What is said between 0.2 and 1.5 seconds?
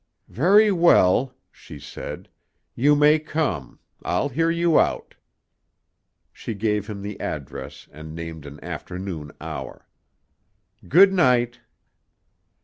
"Very well,"